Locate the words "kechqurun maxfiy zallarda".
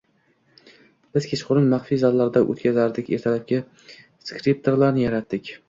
1.31-2.43